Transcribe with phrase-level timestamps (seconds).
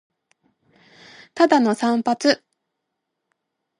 [1.35, 2.39] ただの散髪